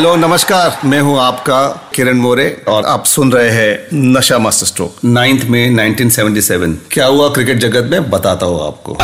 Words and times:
Hello 0.00 0.16
नमस्कार। 0.16 0.80
मैं 0.84 1.00
हूँ 1.00 1.18
आपका 1.20 1.90
किरण 1.94 2.16
मोरे 2.16 2.64
और 2.68 2.84
आप 2.84 3.04
सुन 3.04 3.32
रहे 3.32 3.50
हैं 3.50 3.88
नशा 3.94 4.38
मास्टर 4.38 4.66
स्ट्रोक। 4.66 4.96
नाइन्थ 5.04 5.44
में 5.44 5.70
1977 5.70 6.76
क्या 6.92 7.06
हुआ 7.06 7.28
क्रिकेट 7.28 7.58
जगत 7.58 7.90
में? 7.90 8.10
बताता 8.10 8.46
हूँ 8.46 8.66
आपको। 8.66 8.96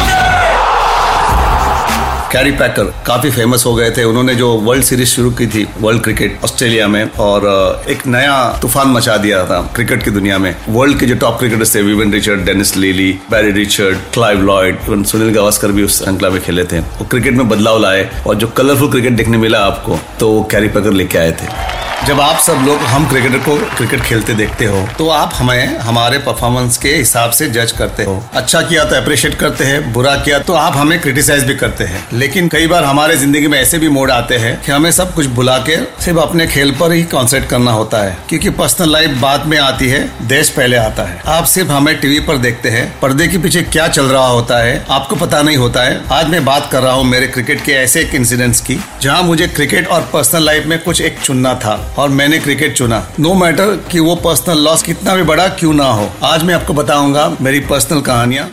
कैरी 2.33 2.51
पैकर 2.51 2.85
काफ़ी 3.07 3.31
फ़ेमस 3.31 3.65
हो 3.67 3.75
गए 3.75 3.91
थे। 3.91 4.05
उन्होंने 4.05 4.35
जो 4.35 4.49
वर्ल्ड 4.61 4.85
सीरीज़ 4.85 5.09
शुरू 5.09 5.31
की 5.31 5.47
थी 5.47 5.67
वर्ल्ड 5.81 6.03
क्रिकेट 6.03 6.39
ऑस्ट्रेलिया 6.45 6.89
में, 6.89 7.11
और 7.11 7.85
एक 7.91 8.07
नया 8.07 8.37
तूफ़ान 8.63 8.89
मचा 8.89 9.17
दिया 9.17 9.45
था 9.47 9.61
क्रिकेट 9.75 10.03
की 10.05 10.11
दुनिया 10.11 10.39
में। 10.39 10.55
वर्ल्ड 10.69 10.99
के 11.01 11.07
जो 11.07 11.15
टॉप 11.17 11.39
क्रिकेटर्स 11.39 11.75
थे 11.75 11.83
Vivian 11.83 12.13
Richard 12.13 12.45
Dennis 12.47 12.77
Lillee 12.77 13.11
Barry 13.31 13.51
Richard 13.53 13.99
Clive 14.15 14.43
Lloyd 14.43 14.79
even 14.89 15.05
Sunil 15.05 15.33
Gavaskar 15.35 15.73
भी 15.73 15.83
उस 15.83 15.99
श्रृंखला 15.99 16.31
में 16.31 16.41
खेले 16.43 16.65
थे। 16.65 16.79
वो 16.79 17.05
क्रिकेट 17.05 17.35
में 17.35 17.49
बदलाव 17.49 17.81
लाए, 17.81 18.09
और 18.27 18.35
जो 18.35 18.47
कलरफुल 18.49 18.91
क्रिकेट 18.91 19.13
देखने 19.13 19.39
मिला 19.39 19.65
आपको 19.67 19.99
तो 20.21 20.31
वो 20.31 20.43
कैरी 20.51 20.69
पैकर 20.69 20.93
लेके 20.93 21.19
आए 21.19 21.33
थे। 21.33 21.76
जब 22.07 22.21
आप 22.21 22.39
सब 22.39 22.59
लोग, 22.67 22.81
हम 22.81 23.07
क्रिकेटर 23.09 23.39
को 23.39 23.55
क्रिकेट 23.77 24.01
खेलते 24.01 24.35
देखते 24.35 24.65
हो 24.65 24.83
तो 24.99 25.09
आप 25.11 25.31
हमें, 25.35 25.79
हमारे 25.79 26.19
परफॉर्मेंस 26.19 26.77
के 26.79 26.89
हिसाब 26.89 27.31
से 27.31 27.49
जज 27.51 27.73
करते 27.73 28.05
हो। 28.05 28.15
अच्छा 28.35 28.61
किया 28.61 28.85
तो 28.85 28.97
अप्रिशिएट 28.97 29.35
करते 29.35 29.65
हैं, 29.65 29.93
बुरा 29.93 30.15
किया 30.17 30.39
तो 30.41 30.53
आप 30.55 30.77
हमें 30.77 31.01
क्रिटिसाइज 31.01 31.45
भी 31.45 31.55
करते 31.55 31.85
हैं। 31.85 32.05
लेकिन 32.13 32.49
कई 32.49 32.67
बार 32.67 32.85
हमारे 32.85 33.17
ज़िंदगी 33.17 33.47
में 33.47 33.59
ऐसे 33.59 33.79
भी 33.79 33.89
मोड 33.89 34.11
आते 34.11 34.37
हैं 34.37 34.55
कि 34.63 34.73
हमें 34.73 34.91
सब 34.91 35.15
कुछ 35.15 35.27
भुला 35.29 35.57
के 35.61 35.77
सिर्फ़ 36.05 36.19
अपने 36.19 36.47
खेल 36.47 36.71
पर 36.81 36.93
ही 36.93 37.03
कॉन्सेंट्रेट 37.07 37.51
करना 37.51 37.71
होता 37.71 38.03
है। 38.03 38.17
क्योंकि 38.29 38.51
पर्सनल 38.53 38.93
लाइफ 38.93 39.19
बाद 39.23 39.47
में 39.47 39.59
आती 39.59 39.89
है, 39.89 40.01
देश 40.29 40.51
पहले 40.51 40.77
आता 40.77 41.03
है। 41.03 41.21
आप 41.29 41.45
सिर्फ़ 41.47 41.71
हमें 41.71 41.95
टीवी 42.01 42.21
पर 42.21 42.39
देखते 42.39 42.69
हैं, 42.69 42.87
पर्दे 43.01 43.29
के 43.29 43.39
पीछे 43.39 43.63
क्या 43.65 43.89
चल 43.89 44.07
रहा 44.07 44.27
होता 44.27 44.59
है, 44.59 44.85
आपको 44.91 45.17
पता 45.17 45.43
नहीं 45.43 45.57
होता 45.57 45.83
है। 45.83 46.01
आज 46.13 46.29
मैं 46.29 46.45
बात 46.45 46.69
कर 46.73 46.83
रहा 46.83 46.93
हूँ 46.93 47.05
मेरे 47.07 47.27
क्रिकेट 47.29 47.65
के 47.65 47.73
ऐसे 47.75 48.01
एक 48.01 48.15
इंसिडेंट्स 48.15 48.61
की, 48.61 48.79
जहाँ 49.03 49.23
मुझे 49.23 49.49
क्रिकेट 49.49 49.89
और 49.89 50.09
पर्सनल 50.13 50.47
लाइफ 50.47 50.67
में 50.67 50.79
कुछ 50.79 51.01
एक 51.01 51.21
चुनना 51.21 51.55
था। 51.57 51.77
और 51.99 52.09
मैंने 52.09 52.39
क्रिकेट 52.39 52.77
चुना। 52.77 53.07
नो 53.21 53.35
मैटर 53.35 53.77
कि 53.91 54.01
वो 54.01 54.15
पर्सनल 54.17 54.59
लॉस 54.59 54.83
कितना 54.83 55.15
भी 55.15 55.23
बड़ा 55.23 55.49
क्यों 55.49 55.73
ना 55.75 55.85
हो। 55.85 56.09
आज 56.25 56.43
मैं 56.45 56.55
आपको 56.55 56.75
बताऊँगा 56.75 57.31
मेरी 57.41 57.61
पर्सनल 57.67 58.01
कहानियाँ। 58.01 58.51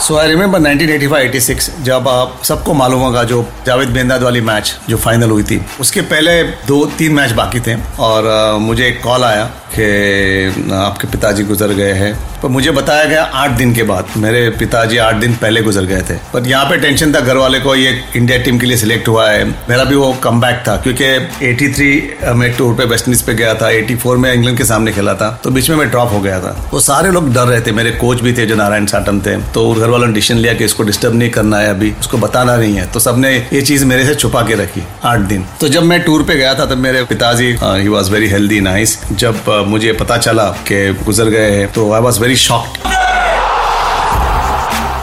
सो 0.00 0.16
आई 0.16 0.28
रिमेम्बर 0.28 0.60
1985-86 0.60 1.70
जब 1.82 2.08
आप 2.08 2.42
सबको 2.44 2.74
मालूम 2.74 3.00
होगा 3.00 3.22
जो 3.24 3.44
जावेद 3.66 3.88
बेंदाद 3.88 4.22
वाली 4.22 4.40
मैच 4.40 4.74
जो 4.88 4.96
फाइनल 4.96 5.30
हुई 5.30 5.42
थी। 5.42 5.60
उसके 5.80 6.00
पहले 6.02 6.42
दो, 6.42 6.84
तीन 6.98 7.12
मैच 7.12 7.32
बाकी 7.32 7.60
थे 7.60 7.76
और 8.00 8.58
मुझे 8.60 8.86
एक 8.88 9.02
कॉल 9.02 9.24
आया 9.24 9.44
कि 9.74 10.72
आपके 10.74 11.08
पिताजी 11.08 11.44
गुजर 11.44 11.72
गए 11.72 11.92
हैं। 11.92 12.35
पर 12.42 12.48
मुझे 12.48 12.70
बताया 12.72 13.04
गया 13.04 13.22
आठ 13.34 13.50
दिन 13.58 13.74
के 13.74 13.82
बाद। 13.84 14.16
मेरे 14.18 14.48
पिताजी 14.58 14.96
आठ 14.98 15.14
दिन 15.16 15.34
पहले 15.36 15.62
गुजर 15.62 15.84
गए 15.84 16.02
थे। 16.02 16.14
पर 16.32 16.46
यहाँ 16.48 16.64
पे 16.64 16.76
टेंशन 16.78 17.14
था 17.14 17.20
घर 17.20 17.36
वाले 17.36 17.60
को, 17.60 17.74
ये 17.74 18.00
इंडिया 18.16 18.38
टीम 18.38 18.58
के 18.58 18.66
लिए 18.66 18.76
सिलेक्ट 18.76 19.08
हुआ 19.08 19.28
है। 19.30 19.44
मेरा 19.44 19.84
भी 19.84 19.94
वो 19.96 20.12
कम 20.22 20.40
था, 20.66 20.76
क्योंकि 20.76 21.06
83 21.42 22.32
में 22.34 22.52
टूर 22.56 22.74
पे 22.74 22.84
वेस्ट 22.86 23.08
इंडीज 23.08 23.22
पे 23.22 23.34
गया 23.34 23.54
था 23.54 23.68
84 23.70 24.16
में 24.16 24.32
इंग्लैंड 24.32 24.56
के 24.58 24.64
सामने 24.64 24.92
खेला 24.92 25.14
था 25.14 25.28
तो 25.44 25.50
बीच 25.50 25.68
में 25.70 25.76
मैं 25.76 25.88
ड्रॉप 25.90 26.12
हो 26.12 26.20
गया 26.20 26.38
था। 26.40 26.54
वो 26.72 26.80
सारे 26.80 27.10
लोग 27.10 27.32
डर 27.34 27.46
रहे 27.46 27.60
थे, 27.60 27.72
मेरे 27.72 27.90
कोच 27.92 28.20
भी 28.20 28.32
थे 28.32 28.46
जो 28.46 28.54
नारायण 28.54 28.86
साटम 28.86 29.20
थे। 29.20 29.36
तो 29.52 29.72
घर 29.74 29.88
वालों 29.88 30.06
ने 30.06 30.12
डिसीज़न 30.12 30.38
लिया 30.38 30.52
कि 30.54 30.64
इसको 30.64 30.82
डिस्टर्ब 30.82 31.14
नहीं 31.14 31.30
करना 31.30 31.58
है 31.58 31.70
अभी, 31.70 31.90
उसको 32.00 32.18
बताना 32.18 32.56
नहीं 32.56 32.74
है। 32.76 32.86
तो 32.92 33.00
सबने 33.00 33.34
ये 33.52 33.60
चीज़ 33.62 33.84
मेरे 33.84 34.04
से 34.06 34.14
छुपा 34.14 34.42
के 34.42 34.54
रखी, 34.54 34.82
आठ 35.04 35.20
दिन। 35.28 35.44
तो 35.60 35.68
जब 35.68 35.82
मैं 35.84 36.00
टूर 36.02 36.22
पे 36.22 36.34
गया 36.34 36.54
था, 36.54 36.66
तब 36.66 36.78
मेरे 36.78 37.02
पिताजी 37.06 37.54
he 37.62 37.88
was 37.88 38.10
very 38.10 38.28
healthy 38.28 38.60
nice 38.60 38.98
जब 39.14 39.42
मुझे 39.66 39.92
पता 39.94 40.16
चला 40.18 40.44
कि 40.68 40.78
गुजर 41.04 41.28
गए 41.30 41.64
तो 41.74 41.90
आई 41.92 42.00
वॉज़ 42.00 42.20
वेरी 42.26 42.36
शॉक्ड 42.38 42.78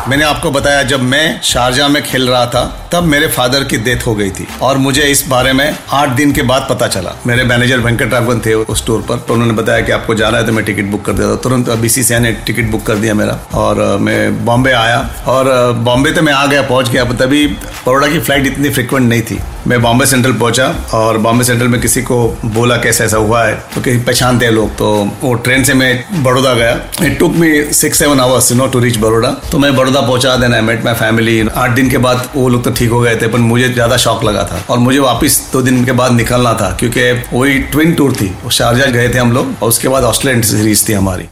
मैंने 0.09 0.23
आपको 0.23 0.49
बताया, 0.51 0.81
जब 0.83 1.01
मैं 1.01 1.41
शारजा 1.43 1.87
में 1.87 2.01
खेल 2.03 2.27
रहा 2.29 2.45
था, 2.45 2.63
तब 2.91 3.03
मेरे 3.03 3.27
फादर 3.27 3.63
की 3.63 3.77
डेथ 3.85 4.05
हो 4.07 4.15
गई 4.15 4.29
थी 4.29 4.47
और 4.61 4.77
मुझे 4.77 5.03
इस 5.11 5.23
बारे 5.27 5.53
में 5.53 5.77
आठ 5.91 6.09
दिन 6.17 6.31
के 6.33 6.41
बाद 6.41 6.67
पता 6.69 6.87
चला। 6.87 7.13
मेरे 7.27 7.43
मैनेजर 7.43 7.79
वेंकट 7.79 8.13
राघवन 8.13 8.39
थे 8.45 8.53
उस 8.65 8.85
टूर 8.87 9.01
पर 9.09 9.19
तो 9.19 9.33
उन्होंने 9.33 9.53
बताया 9.53 9.81
कि 9.81 9.91
आपको 9.91 10.15
जाना 10.15 10.37
है 10.37 10.45
तो 10.45 10.51
मैं 10.51 10.65
टिकट 10.65 10.91
बुक 10.91 11.05
कर 11.05 11.13
देता 11.13 11.35
तुरंत 11.43 11.69
बीसीसीआई 11.81 12.19
ने 12.19 12.31
टिकट 12.45 12.71
बुक 12.71 12.85
कर 12.87 12.95
दिया 12.95 13.13
मेरा 13.13 13.39
और 13.55 13.81
मैं 13.99 14.45
बॉम्बे 14.45 14.71
आया 14.73 14.99
और 15.27 15.51
बॉम्बे 15.79 16.11
तो 16.11 16.21
मैं 16.21 16.33
आ 16.33 16.45
गया, 16.45 16.61
पहुँच 16.63 16.89
गया 16.89 17.05
तभी 17.15 17.47
बड़ोड़ा 17.47 18.07
की 18.07 18.19
फ़्लाइट 18.19 18.47
इतनी 18.47 18.69
फ्रिक्वेंट 18.69 19.09
नहीं 19.09 19.21
थी। 19.21 19.39
मैं 19.67 19.81
बॉम्बे 19.81 20.05
सेंट्रल 20.05 20.33
पहुँचा 20.33 20.65
और 20.93 21.17
बॉम्बे 21.17 21.43
सेंट्रल 21.43 21.67
में 21.67 21.79
किसी 21.81 22.01
को 22.01 22.15
बोला 22.45 22.77
कैसे 22.77 23.03
ऐसा 23.03 23.17
हुआ 23.17 23.43
है 23.43 23.53
तो 23.75 23.81
कहीं 23.81 23.99
पहचानते 24.05 24.45
हैं 24.45 24.51
लोग 24.53 24.69
तो 24.77 24.87
वो 25.21 25.33
ट्रेन 25.45 25.63
से 25.63 25.73
मैं 25.73 26.23
बड़ौदा 26.23 26.53
गया। 26.53 26.73
It 27.03 27.17
took 27.19 27.35
me 27.35 27.51
six 27.73 27.99
seven 27.99 28.19
hours 28.19 28.51
you 28.51 28.57
know 28.57 28.67
to 28.67 28.79
reach 28.79 28.97
Baroda. 28.97 29.29
तो 29.51 29.59
मैं 29.59 29.75
बड़ौदा 29.75 30.01
पहुँचा 30.01 30.35
then 30.37 30.53
I 30.53 30.61
met 30.61 30.83
my 30.85 30.93
family 30.93 31.39
आठ 31.47 31.71
दिन 31.71 31.89
के 31.89 31.97
बाद 31.97 32.27
वो 32.35 32.47
लोग 32.49 32.63
तो 32.63 32.71
ठीक 32.71 32.89
हो 32.89 32.99
गए 32.99 33.15
थे, 33.15 33.27
पर 33.27 33.39
मुझे 33.39 33.69
ज़्यादा 33.69 33.97
शौक 33.97 34.23
लगा 34.23 34.43
था। 34.43 34.63
और 34.69 34.77
मुझे 34.79 34.99
वापस 34.99 35.41
दो 35.53 35.61
दिन 35.61 35.83
के 35.85 35.91
बाद 35.93 36.11
निकलना 36.13 36.53
था, 36.53 36.69
क्योंकि 36.79 37.11
वही 37.33 37.59
ट्विन 37.71 37.93
टूर 37.93 38.13
थी। 38.13 38.31
शारजा 38.51 38.85
गए 38.91 39.09
थे 39.09 39.19
हम 39.19 39.31
लोग, 39.31 39.55
और 39.61 39.69
उसके 39.69 39.87
बाद 39.87 40.03
ऑस्ट्रेलियन 40.03 40.41
सीरीज़ 40.43 40.87
थी 40.89 40.93
हमारी। 40.93 41.27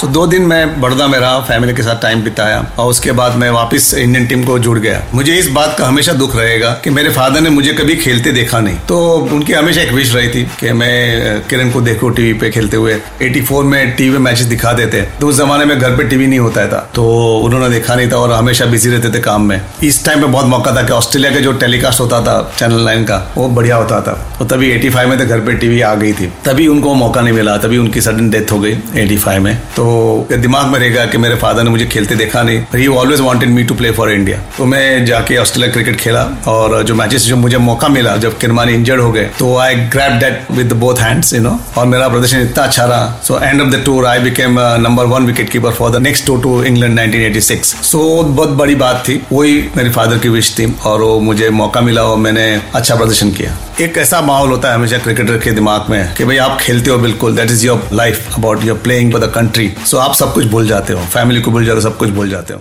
सो 0.00 0.06
दो 0.06 0.26
दिन 0.26 0.42
मैं 0.42 0.80
बड़ौदा 0.80 1.06
में 1.06 1.18
रहा 1.18 1.40
फैमिली 1.40 1.72
के 1.74 1.82
साथ 1.82 2.00
टाइम 2.02 2.22
बिताया, 2.24 2.60
और 2.78 2.90
उसके 2.90 3.12
बाद 3.12 3.34
मैं 3.36 3.48
वापस 3.50 3.92
इंडियन 3.94 4.26
टीम 4.26 4.44
को 4.44 4.58
जुड़ 4.58 4.78
गया। 4.78 5.02
मुझे 5.14 5.34
इस 5.38 5.48
बात 5.48 5.76
का 5.78 5.86
हमेशा 5.86 6.12
दुख 6.12 6.36
रहेगा 6.36 6.70
कि 6.84 6.90
मेरे 6.90 7.10
फादर 7.10 7.40
ने 7.40 7.50
मुझे 7.50 7.72
कभी 7.72 7.96
खेलते 7.96 8.32
देखा 8.32 8.60
नहीं। 8.60 8.78
तो 8.88 9.00
उनकी 9.32 9.52
हमेशा 9.52 9.80
एक 9.80 9.92
विश 9.92 10.14
रही 10.14 10.28
थी 10.28 10.42
कि 10.60 10.72
मैं 10.72 11.40
किरण 11.48 11.70
को 11.70 11.80
देखूँ 11.80 12.12
टीवी 12.14 12.32
पे 12.32 12.50
खेलते 12.50 12.76
हुए। 12.76 12.94
84 13.22 13.62
में 13.64 13.96
टीवी 13.96 14.10
में 14.10 14.18
मैचेस 14.20 14.46
दिखा 14.46 14.72
देते 14.72 15.02
तो 15.20 15.28
उस 15.28 15.36
जमाने 15.38 15.64
में 15.64 15.78
घर 15.78 15.96
पे 15.96 16.04
टीवी 16.04 16.26
नहीं 16.26 16.38
होता 16.38 16.66
था। 16.68 16.78
तो 16.94 17.04
उन्होंने 17.38 17.68
देखा 17.68 17.94
नहीं 17.94 18.10
था 18.10 18.16
और 18.16 18.32
हमेशा 18.32 18.66
बिज़ी 18.66 18.90
रहते 18.90 19.10
थे 19.10 19.20
काम 19.20 19.44
में। 19.48 19.60
इस 19.82 20.04
टाइम 20.06 20.20
पे 20.20 20.26
बहुत 20.28 20.46
मौका 20.46 20.74
था 20.76 20.82
कि 20.82 20.92
ऑस्ट्रेलिया 20.92 21.34
का 21.34 21.40
जो 21.40 21.52
टेलीकास्ट 21.58 22.00
होता 22.00 22.20
था 22.22 22.40
चैनल 22.58 22.84
नाइन 22.84 23.04
का, 23.04 23.20
वो 23.36 23.48
बढ़िया 23.50 23.76
होता 23.76 24.00
था। 24.00 24.18
तो 24.38 24.44
तभी 24.46 24.72
85 24.72 25.06
में 25.06 25.18
तो 25.18 25.26
घर 25.26 25.40
पे 25.40 25.54
टीवी 25.56 25.80
आ 25.82 25.94
गई 25.94 26.12
थी। 26.12 26.32
तभी 26.44 26.68
उनको 26.68 26.94
मौका 26.96 27.20
नहीं 27.20 27.34
मिला, 27.34 27.56
तभी 27.58 27.78
उनकी 27.78 28.00
सडन 28.00 28.30
डेथ 28.30 28.52
हो 28.52 28.60
गई 28.60 28.74
85 28.96 29.38
में। 29.38 29.56
तो 29.76 29.89
ये 30.30 30.36
दिमाग 30.38 30.66
में 30.66 30.78
रहेगा 30.78 31.04
कि 31.06 31.18
मेरे 31.18 31.34
फादर 31.36 31.62
ने 31.62 31.70
मुझे 31.70 31.86
खेलते 31.86 32.14
देखा 32.16 32.42
नहीं। 32.42 32.60
He 32.74 32.86
always 32.88 33.20
wanted 33.20 33.48
me 33.50 33.62
to 33.64 33.74
play 33.74 33.90
for 33.92 34.10
India 34.12 34.38
तो 34.58 34.64
मैं 34.64 35.04
जाके 35.06 35.36
ऑस्ट्रेलिया 35.36 35.72
क्रिकेट 35.72 35.96
खेला 36.00 36.22
और 36.48 36.82
जो 36.82 36.94
मैचेस 36.94 37.26
जो 37.26 37.36
मुझे 37.36 37.58
मौका 37.60 37.88
मिला, 37.88 38.16
जब 38.16 38.38
किरमानी 38.38 38.72
इंजर्ड 38.74 39.00
हो 39.00 39.12
गए 39.12 39.28
तो 39.38 39.56
I 39.58 39.74
grab 39.94 40.18
that 40.20 40.50
with 40.52 40.72
both 40.82 41.00
hands 41.00 41.32
you 41.34 41.40
know 41.40 41.58
और 41.76 41.86
मेरा 41.86 42.08
प्रदर्शन 42.08 42.40
इतना 42.40 42.64
अच्छा 42.64 42.84
रहा। 42.84 43.20
So 43.24 43.38
end 43.38 43.60
of 43.60 43.68
the 43.68 43.82
tour 43.84 44.06
I 44.06 44.18
became 44.20 44.58
number 44.80 45.04
one 45.06 45.26
wicketkeeper 45.50 45.72
for 45.72 45.90
the 45.90 46.02
next 46.02 46.26
tour 46.26 46.40
to 46.42 46.62
England 46.64 46.98
1986 47.00 47.74
so 47.84 48.22
बहुत 48.22 48.50
बड़ी 48.58 48.74
बात 48.76 49.02
थी। 49.08 49.20
वही 49.32 49.58
मेरे 49.76 49.90
फादर 49.90 50.18
की 50.18 50.28
विश 50.28 50.54
थी 50.58 50.72
और 50.86 51.00
वो 51.00 51.18
मुझे 51.20 51.50
मौका 51.60 51.80
मिला 51.80 52.02
और 52.02 52.16
मैंने 52.18 52.46
अच्छा 52.74 52.96
प्रदर्शन 52.96 53.30
किया। 53.32 53.56
एक 53.80 53.98
ऐसा 53.98 54.20
माहौल 54.20 54.48
होता 54.50 54.68
है 54.68 54.74
हमेशा 54.74 54.98
क्रिकेटर 54.98 55.36
के 55.38 55.50
दिमाग 55.52 55.90
में 55.90 56.14
कि 56.14 56.24
भाई 56.24 56.36
आप 56.38 56.58
खेलते 56.60 56.90
हो 56.90 56.96
बिल्कुल 56.98 57.36
that 57.36 57.50
is 57.50 57.64
your 57.66 57.88
life 57.92 58.34
about 58.38 58.64
your 58.64 58.78
playing 58.78 59.12
for 59.12 59.20
the 59.20 59.30
country 59.34 59.72
so 59.86 59.98
आप 59.98 60.12
सब 60.14 60.34
कुछ 60.34 60.46
भूल 60.46 60.66
जाते 60.66 60.92
हो। 60.92 61.04
फैमिली 61.04 61.40
को 61.40 61.50
भूल 61.50 61.64
जाते 61.64 61.74
हो, 61.74 61.80
सब 61.80 61.96
कुछ 61.98 62.08
भूल 62.08 62.30
जाते 62.30 62.54
हो। 62.54 62.60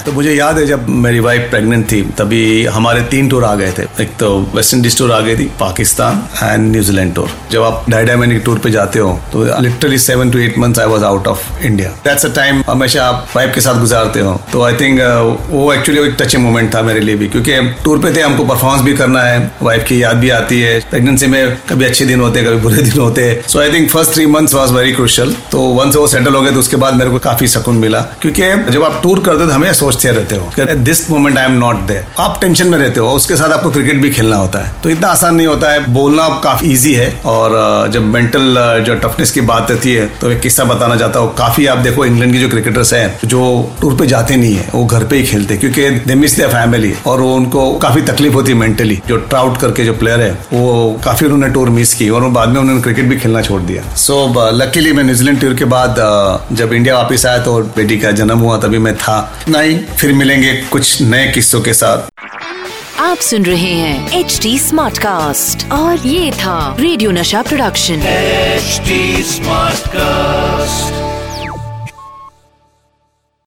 तो 0.00 0.12
मुझे 0.12 0.34
याद 0.34 0.58
है 0.58 0.66
जब 0.66 0.88
मेरी 0.88 1.20
वाइफ 1.20 1.48
प्रेग्नेंट 1.50 1.90
थी 1.92 2.00
तभी 2.18 2.42
हमारे 2.74 3.00
तीन 3.10 3.28
टूर 3.28 3.44
आ 3.44 3.54
गए 3.54 3.72
थे। 3.78 3.82
एक 4.02 4.16
तो 4.20 4.30
वेस्ट 4.54 4.74
इंडीज 4.74 4.98
टूर 4.98 5.12
आ 5.12 5.20
गई 5.20 5.36
थी 5.36 5.44
पाकिस्तान 5.60 6.22
एंड 6.42 6.70
न्यूजीलैंड 6.70 7.14
टूर 7.14 7.30
जब 7.52 7.62
आप 7.62 7.84
ढाई 7.90 8.04
ढाई 8.04 8.16
महीने 8.16 8.38
टूर 8.46 8.58
पे 8.58 8.70
जाते 8.70 8.98
हो 8.98 9.12
तो 9.32 9.44
literally 9.60 9.98
seven 10.00 10.30
to 10.30 10.38
eight 10.38 10.58
months 10.58 10.78
I 10.78 10.86
was 10.86 11.02
out 11.04 11.26
of 11.28 11.64
India 11.66 11.90
that's 12.04 12.26
a 12.26 12.32
time 12.34 12.62
हमेशा 12.68 13.06
आप 13.06 13.26
वाइफ 13.36 13.54
के 13.54 13.60
साथ 13.60 13.80
गुजारते 13.80 14.20
हो। 14.20 14.40
तो 14.52 14.62
आई 14.62 14.72
थिंक 14.74 15.00
uh, 15.00 15.50
वो 15.50 15.72
एक्चुअली 15.72 16.00
एक 16.00 16.16
टचिंग 16.20 16.42
मोमेंट 16.42 16.74
था 16.74 16.82
मेरे 16.82 17.00
लिए 17.00 17.16
भी 17.16 17.28
क्योंकि 17.28 17.60
टूर 17.84 17.98
पे 17.98 18.14
थे 18.16 18.20
हमको 18.20 18.44
परफॉर्मेंस 18.44 18.82
भी 18.84 18.94
करना 18.94 19.22
है 19.22 19.50
वाइफ 19.62 19.84
की 19.88 20.02
याद 20.02 20.16
भी 20.16 20.30
आती 20.30 20.60
है। 20.60 20.78
प्रेगनेंसी 20.90 21.26
में 21.26 21.56
कभी 21.68 21.84
अच्छे 21.84 22.06
दिन 22.06 22.20
होते 22.20 22.40
हैं 22.40 22.48
कभी 22.48 22.60
बुरे 22.62 22.82
दिन 22.82 23.00
होते। 23.00 23.24
हैं 23.24 23.40
so 23.48 23.60
I 23.60 23.72
think 23.72 23.90
first 23.90 24.12
three 24.14 24.26
months 24.26 24.54
was 24.54 24.72
very 24.72 24.92
crucial 24.92 25.34
तो 25.52 25.60
वन 25.78 25.90
से 25.90 25.98
वो 25.98 26.06
सेटल 26.08 26.34
हो 26.34 26.42
गए 26.42 26.52
तो 26.52 26.60
उसके 26.60 26.76
बाद 26.76 26.94
मेरे 26.94 27.10
को 27.10 27.18
काफ़ी 27.26 27.48
सुकून 27.48 27.76
मिला। 27.78 28.00
क्योंकि 28.22 28.72
जब 28.72 28.84
आप 28.84 29.00
टूर 29.02 29.20
करते 29.20 29.42
हो 29.42 29.48
तो 29.48 29.54
हमें 29.54 29.68
सोचते 29.84 30.10
रहते 30.10 30.36
हो। 30.36 30.74
This 30.84 31.08
moment 31.10 31.38
I 31.38 31.44
am 31.44 31.58
not 31.58 31.80
there 31.86 32.04
आप 32.20 32.38
टेंशन 32.40 32.68
में 32.68 32.78
रहते 32.78 33.00
हो 33.00 33.10
उसके 33.12 33.36
साथ 33.36 33.52
आपको 33.52 33.70
क्रिकेट 33.70 34.00
भी 34.02 34.10
खेलना 34.10 34.36
होता 34.36 34.58
है। 34.58 34.72
तो 34.82 34.90
इतना 34.90 35.08
आसान 35.08 35.34
नहीं 35.34 35.46
होता 35.46 35.70
है। 35.72 35.92
बोलना 35.94 36.28
काफ़ी 36.44 36.72
ईजी 36.72 36.92
है 36.94 37.08
और 37.26 37.52
जब 37.92 38.04
मेंटल 38.06 38.82
जो 38.86 38.94
टफनेस 38.98 39.30
की 39.30 39.40
बात 39.50 39.70
रहती 39.70 39.92
है 39.92 40.06
तो 40.20 40.30
एक 40.30 40.40
किस्सा 40.40 40.64
बताना 40.64 40.96
चाहता 40.96 41.18
हूँ। 41.18 41.34
काफ़ी 41.36 41.66
आप 41.66 41.78
देखो 41.78 42.04
इंग्लैंड 42.04 42.32
की 42.32 42.38
जो 42.38 42.48
क्रिकेटर्स 42.48 42.92
हैं 42.94 43.28
जो 43.28 43.42
टूर 43.80 43.96
पे 43.96 44.06
जाते 44.06 44.36
नहीं 44.36 44.54
है 44.54 44.68
वो 44.74 44.84
घर 44.86 45.04
पे 45.04 45.16
ही 45.16 45.26
खेलते 45.26 45.56
क्योंकि 45.56 45.88
दे 46.06 46.14
मिस 46.14 46.36
देयर 46.36 46.48
फैमिली 46.50 46.92
और 47.06 47.20
वो 47.20 47.34
उनको 47.34 47.70
काफ़ी 47.78 48.02
तकलीफ़ 48.04 48.34
होती 48.34 48.52
है 48.52 48.58
मेंटली 48.58 49.00
जो 49.08 49.16
ट्राउट 49.28 49.60
करके 49.60 49.84
जो 49.84 49.92
प्लेयर 49.94 50.20
है 50.20 50.30
वो 50.52 51.00
काफ़ी 51.04 51.26
उन्होंने 51.26 51.52
टूर 51.54 51.70
मिस 51.70 51.94
की 51.94 52.08
और 52.10 52.28
बाद 52.30 52.48
में 52.48 52.60
उन्होंने 52.60 52.82
क्रिकेट 52.82 53.04
भी 53.04 53.16
खेलना 53.16 53.42
छोड़ 53.42 53.60
दिया। 53.62 53.82
सो 53.96 54.16
लकीली 54.54 54.90
uh, 54.90 54.96
मैं 54.96 55.04
न्यूजीलैंड 55.04 55.40
टूर 55.40 55.54
के 55.54 55.64
बाद 55.66 55.96
जब 56.52 56.72
इंडिया 56.72 56.96
वापस 56.96 57.26
आया 57.26 57.38
तो 57.44 57.58
बेटी 57.76 57.98
का 57.98 58.10
जन्म 58.12 58.38
हुआ 58.38 58.56
तभी 58.58 58.78
मैं 58.78 58.94
था। 58.96 59.16
नहीं 59.74 59.96
फिर 59.96 60.12
मिलेंगे 60.12 60.52
कुछ 60.72 61.00
नए 61.02 61.30
किस्सों 61.32 61.60
के 61.62 61.74
साथ। 61.74 62.10
आप 63.00 63.18
सुन 63.18 63.44
रहे 63.44 63.72
हैं 63.72 64.20
एच 64.20 64.38
डी 64.42 64.58
स्मार्ट 64.58 64.98
कास्ट 64.98 65.70
और 65.72 66.06
ये 66.06 66.30
था 66.32 66.76
रेडियो 66.80 67.10
नशा 67.10 67.42
प्रोडक्शन 67.42 68.02
एच 68.06 68.80
स्मार्ट 69.26 69.88
कास्ट 69.88 71.03